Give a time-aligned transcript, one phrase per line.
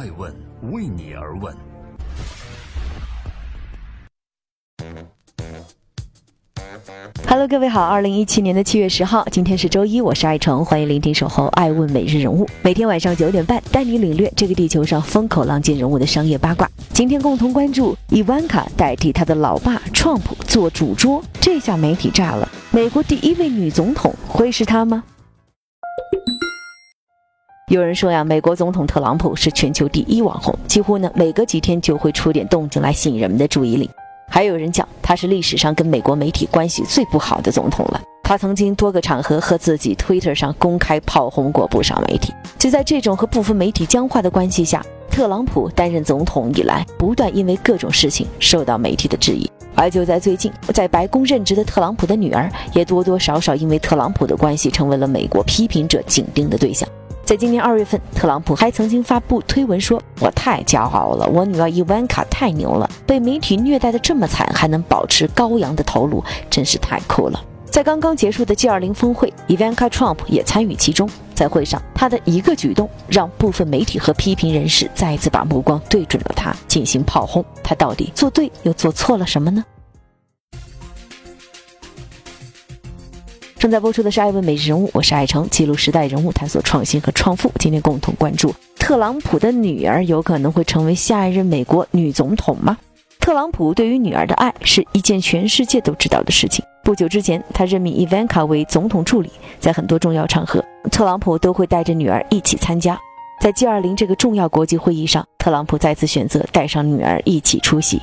[0.00, 0.34] 爱问
[0.72, 1.54] 为你而问。
[7.28, 16.66] Hello，各位好，二零一七年的七月十号，今天是周一，我是爱成，欢迎聆听守候爱问每日人物，每天晚上九点半带你领略这个地球上风口浪尖人物的商业八卦。
[16.94, 25.04] 今天共同关注伊万卡代替他的老爸 Trump 做主桌，这下媒体炸了，美国第一位女总统会是她吗？
[27.70, 33.88] 有人说呀，美国总统特朗普是全球第一网红，几乎呢每隔几天就会出点动静来吸引人们的注意力。
[34.28, 38.02] 还有人讲他是历史上跟美国媒体关系最不好的总统了。
[38.24, 42.34] 他曾经多个场合和自己 Twitter 上公开炮轰过不少媒体。
[42.58, 49.48] 就在这种和部分媒体僵化的关系下，特朗普担任总统以来，不断因为各种事情受到媒体的质疑。
[49.76, 56.88] 而就在最近，在白宫任职的特朗普的女儿，也多多少少因为特朗普的关系，成为了美国批评者紧盯的对象。
[57.30, 66.20] 在今年二月份，特朗普还曾经发布推文说：“我太骄傲了，我女儿伊万卡太牛了，被媒体虐待的这么惨，还能保持高扬的头颅，
[66.50, 71.08] 真是太酷了。”在刚刚结束的 G20 峰会，伊万卡 Trump 也参与其中。
[71.32, 77.44] 在会上，他的一个举动让部分媒体和批评人士再次把目光对准了他，进行炮轰。
[77.62, 79.64] 他到底做对又做错了什么呢？
[83.60, 87.52] 正在播出的是《爱问每日人物》，我是爱成，记录时代人物，探索创新和创富。
[87.58, 92.78] 今天共同关注特朗普的女儿有可能会成为下一任美国女总统吗？
[93.20, 96.64] 特朗普对于女儿的爱是一件全世界都知道的事情。
[96.82, 102.98] 不久之前，他任命伊万卡为总统助理，在很多重要场合，特朗普都会带着女儿一起参加。
[103.42, 108.00] 在 G20 这个重要国际会议上，特朗普再次选择带上女儿一起出席。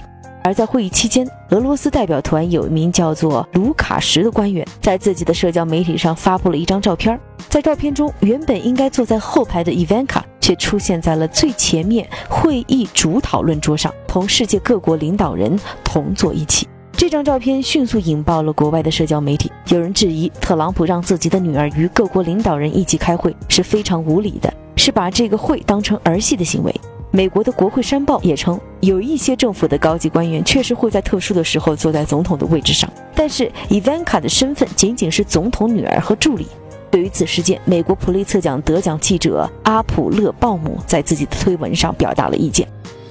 [0.47, 7.19] 而在会议期间，俄罗斯代表团有一名叫做卢卡什的官员，在自己的社交媒体上发布了一张照片。
[7.49, 16.65] 在照片中，原本应该坐在后排的伊万卡，却出现在了最前面会议主讨论桌上，同世界各国领导人同坐一起。
[16.93, 26.73] 这张照片迅速引爆了国外的社交媒体，有人质疑特朗普让自己的女儿与各国领导人一起开会是非常无理的，是把这个会当成儿戏的行为。
[27.11, 36.45] 美国的国会山报也称，有一些政府的高级官员确实会在特殊的时候坐在总统的位置上，但是伊万卡的身份仅仅是总统女儿和助理。
[36.91, 42.67] 对于此事件，美国普利策奖得奖记者阿普勒鲍姆在自己的推文上表达了意见。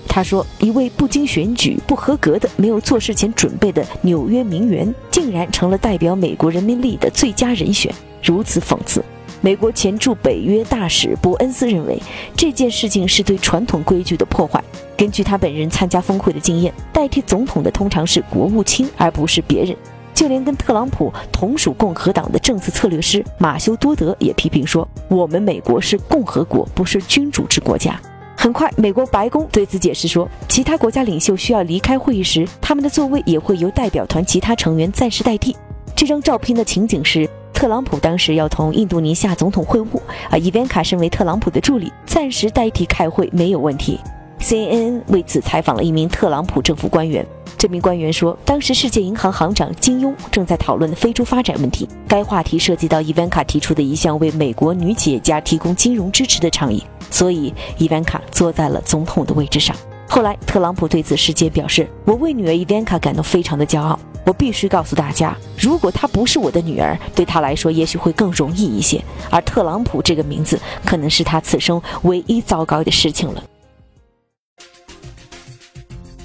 [0.08, 7.92] 他说：“一位不经选举、不合格的、没有做事前准备的纽约名媛，竟然成了代表美国人民利益的最佳人选，
[8.22, 9.04] 如此讽刺。”
[9.40, 12.00] 美国前驻北约大使伯恩斯认为，
[12.36, 14.62] 这件事情是对传统规矩的破坏。
[14.96, 19.76] 根据他本人参加峰会的经验，代替总统的通常是国务卿，而不是别人。
[20.14, 28.00] 就连跟特朗普同属共和党的政策策略师马修多德也批评说：“我们美国是共和国，不是君主制国家。”
[28.34, 35.54] 很快，美国白宫对此解释说，其他国家领袖需要离开会议时，他们的座位也会由代表团其他成员暂时代替。
[35.94, 37.28] 这张照片的情景是。
[37.56, 39.98] 特朗普当时要同印度尼西亚总统会晤，
[40.30, 43.98] 而伊万卡身为特朗普的助理，暂时代替开会没有问题。
[44.38, 59.74] CNN 为此采访了一名特朗普政府官员，这名官员说，当时世界银行行长金庸正在讨论非洲发展问题，该话题涉及到伊万卡提出的一项为美国女企业家提供金融支持的倡议，所以伊万卡坐在了总统的位置上。
[60.06, 63.98] 后来，特朗普对此事件表示：“我为女儿伊万卡感到非常的骄傲。
[64.26, 69.02] 我必须告诉大家，如果她不是我的女儿，对她来说也许会更容易一些。
[69.30, 73.42] 而特朗普这个名字，可能是她此生唯一糟糕的事情了。”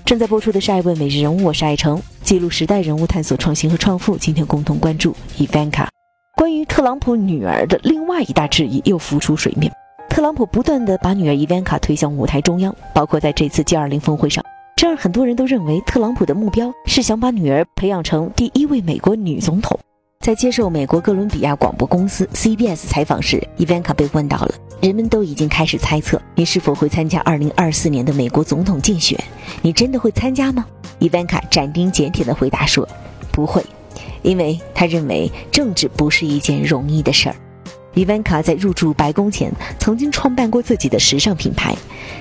[0.03, 4.17] 正在播出的是《爱问每日人物》，我是爱成，记录时代人物，探索创新和创富。
[4.17, 5.87] 今天共同关注伊万卡。
[6.35, 9.71] 关于特朗普女儿的另外一大质疑又浮出水面。
[10.09, 14.43] 特朗普不断地把女儿伊万卡推向舞台中央，包括在这次 G20 峰会上，
[14.81, 19.79] 这让很多人都认为特朗普的目标是想把女儿培养成第一位美国女总统。
[20.21, 29.15] 在接受美国哥伦比亚广播公司 CBS 采访时，伊万卡被问到了：“人们都已经开始猜测你是否会参加2024年的美国总统竞选，
[29.61, 30.65] 你真的会参加吗？”
[30.97, 32.89] 伊万卡斩钉截铁地回答说
[33.31, 33.63] ：“不会，
[34.23, 37.35] 因为他认为政治不是一件容易的事儿。”
[37.93, 41.75] 伊万卡在入驻白宫前，曾经创办过自己的时尚品牌。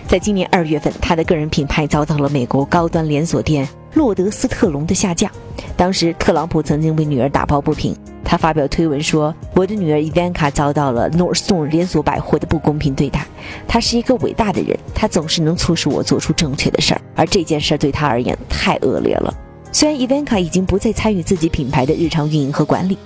[0.08, 5.31] 在今年二月份，他的个人品牌遭到了美国高端连锁店洛德斯特隆的下架。
[5.76, 13.25] 当时，特朗普曾经为女儿打抱不平，他发表推文说：“我的女儿伊万卡遭到了 Nordstrom 连锁百货的不公平对待。
[13.69, 19.32] 她是一个伟大的人，她总是能促使我做出正确的事儿，而这件事对她而言太恶劣了。”
[19.70, 22.99] 虽然伊万卡已经不再参与自己品牌的日常运营和管理。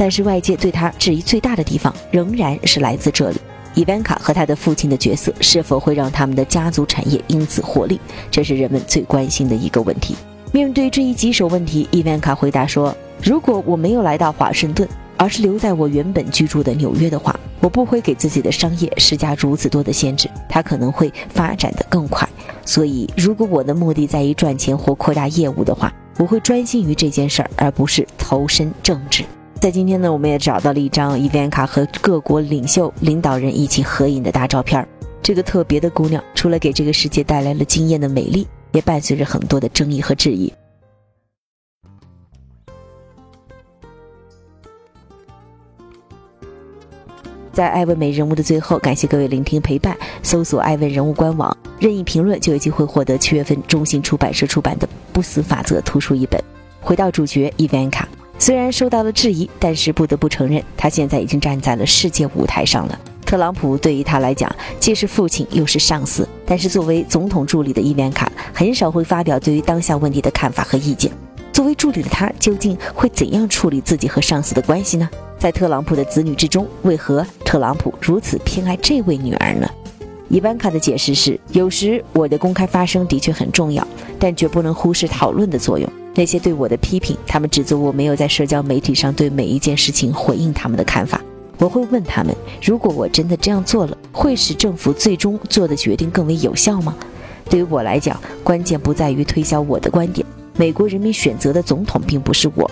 [0.00, 3.36] 但是外界对他质疑最大的地方仍然是来自这里。
[3.74, 8.00] 伊万卡和他的父亲的角色是否会让他们的家族产业因此获利？
[8.30, 10.16] 这是人们最关心的一个问题。
[10.52, 14.88] 面对这一棘手问题，伊万卡回答说：“如果我没有来到华盛顿，
[15.18, 22.26] 而是留在我原本居住的纽约的话，我不会给自己的商业施加如此多的限制，它可能会发展得更快。
[22.64, 29.22] 所以，如果我的目的在于赚钱或扩大业务的话，我会专心于这件事儿，而不是投身政治。”
[29.60, 34.88] 在今天呢，我们也找到了一张伊万卡和各国领袖、领导人一起合影的大照片。
[35.22, 38.48] 这个特别的姑娘，除了给这个世界带来了惊艳的美丽。
[38.72, 40.52] 也伴随着很多的争议和质疑。
[47.52, 49.96] 在艾问美人物的最后，感谢各位聆听陪伴。
[50.22, 56.40] 搜索艾问人物官网，任意评论就有机会获得七月份中信出版社出版的《不死法则》图书一本。
[56.80, 58.08] 回到主角伊万卡，
[58.40, 62.98] 虽然受到了质疑，但是不得不承认，他现在已经站在了世界舞台上了。
[63.26, 64.50] 特朗普对于他来讲
[64.80, 71.12] 既是父亲又是上司，但是作为总统助理的伊万卡很少会发表对于当下问题的看法和意见。
[71.52, 75.06] 作为助理的他究竟会怎样处理自己和上司的关系呢？
[75.38, 79.68] 在特朗普的子女之中，为何特朗普如此偏爱这位女儿呢？
[80.30, 83.86] 伊万卡的解释是：有时我的公开发声的确很重要，
[84.18, 85.86] 但绝不能忽视讨论的作用。
[86.14, 91.20] 那些对我的批评，他们指责我没有在社交媒体上对每一件事情回应他们的看法。
[91.58, 96.96] 我会问他们：如果我真的这样做了，会使政府最终做的决定更为有效吗？
[97.48, 100.26] 对于我来讲，关键不在于推销我的观点。
[100.56, 102.70] 美国人民选择的总统并不是我，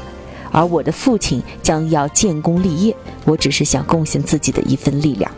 [0.50, 2.94] 而我的父亲将要建功立业。
[3.25, 5.31] 我只是想贡献自己的一份力量。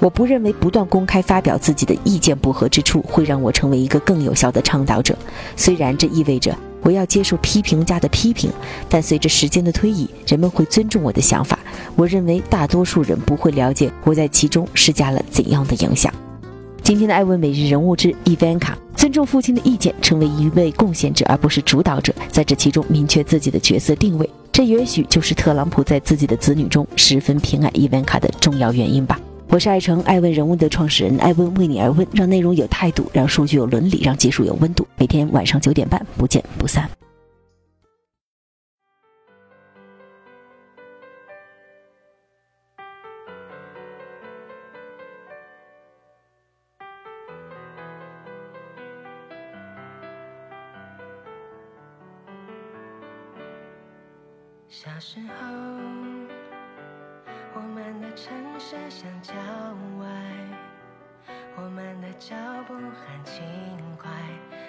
[0.00, 5.16] 我不认为不断公开发表自己的意见不合之处会让我成为一个更有效的倡导者，
[5.56, 6.56] 虽然这意味着。
[6.84, 8.48] 我要接受批评家的批评，
[8.88, 11.58] 但随着时间的推移，人们会尊重我的想法。
[11.96, 16.12] 我认为大多数人不会了解我在其中施加了怎样的影响。
[16.82, 29.18] 今天的艾问每日人物之伊万卡，尊重父亲的意见，成为一位贡献者而不是主导者，在这其中明确自己的角色定位，这也许就是特朗普在自己的子女中十分偏爱伊万卡的重要原因吧。
[29.48, 34.84] 我是爱成爱问人物的创始人，爱问为你而问，让内容有态度，让数据有伦理，让技术有温度。
[34.98, 36.90] 每天晚上九点半，不见不散。
[54.68, 56.13] 小时候。
[58.16, 59.34] 城市像郊
[59.98, 60.06] 外，
[61.56, 63.42] 我们的脚步很轻
[63.98, 64.08] 快。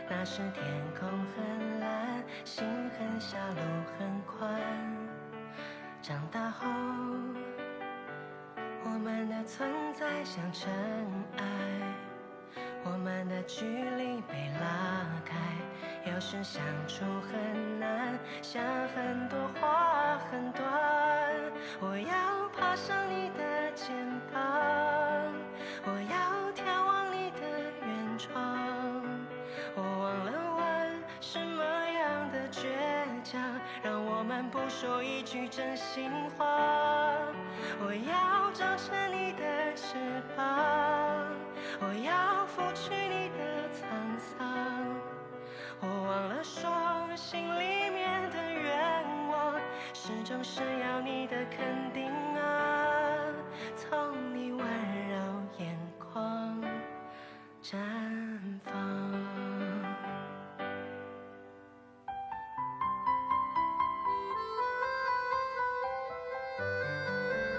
[0.10, 0.64] 那时天
[1.00, 2.66] 空很蓝，心
[2.98, 3.62] 很小，路
[4.00, 4.60] 很宽。
[6.02, 6.68] 长大后，
[8.84, 10.68] 我们的存在像尘
[11.38, 11.46] 埃，
[12.84, 15.36] 我们的距离被拉开。
[16.12, 18.64] 有时相处很难，想
[18.96, 19.45] 很多
[34.86, 36.46] 说一句真心话。
[37.80, 38.45] 我要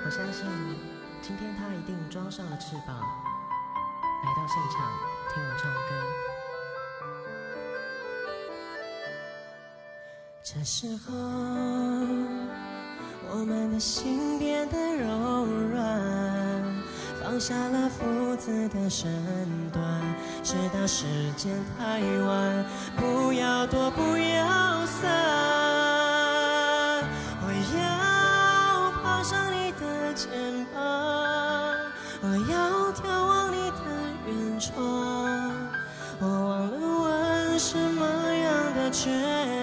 [0.06, 0.46] 我相信，
[1.20, 4.88] 今天他一定装上了翅膀，来到现场
[5.34, 5.78] 听我唱歌。
[10.44, 11.12] 这时候，
[13.32, 16.62] 我们的心变得柔软，
[17.20, 19.10] 放下了父子的身
[19.72, 19.82] 段，
[20.44, 22.64] 直到时间太晚，
[22.96, 25.65] 不要躲，不要散。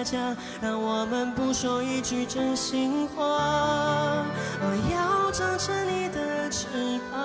[0.04, 0.36] 倔强。
[0.60, 4.24] 让我们不说一句真心话。
[4.60, 6.66] 我要长成你的翅
[7.10, 7.18] 膀，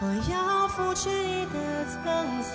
[0.00, 2.54] 我要拂去你的沧桑。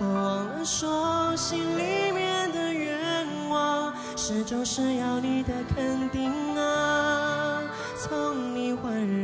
[0.00, 7.62] 我忘了说，心里面的愿望，始终是要你的肯定啊，
[7.96, 9.23] 从你温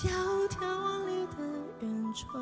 [0.00, 0.08] 眺
[0.62, 1.36] 望你的
[1.82, 1.90] 远
[2.32, 2.40] 方。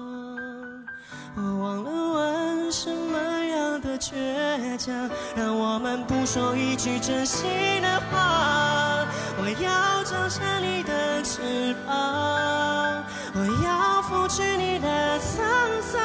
[1.35, 7.49] 我忘了问什么样的倔强，让我们不说一句真心
[7.83, 9.05] 的话。
[9.41, 13.03] 我要长成你的翅膀，
[13.35, 16.01] 我要拂去你的沧桑。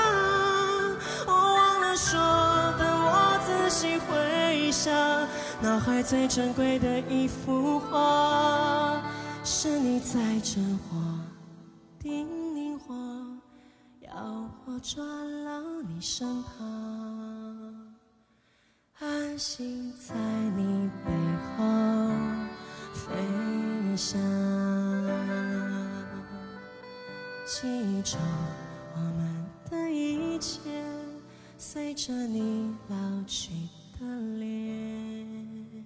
[1.27, 2.19] 我忘了说，
[2.79, 4.91] 等我仔细回想，
[5.61, 8.99] 脑海最珍贵的一幅画，
[9.43, 10.97] 是你在真话
[14.73, 15.05] 我转
[15.45, 17.93] 到你身旁，
[18.97, 21.11] 安心在你背
[21.55, 21.63] 后
[22.91, 23.05] 飞
[23.95, 24.19] 翔。
[27.45, 28.17] 记住
[28.95, 30.59] 我们的一切，
[31.59, 33.51] 随着你老去
[33.99, 34.07] 的
[34.39, 35.85] 脸，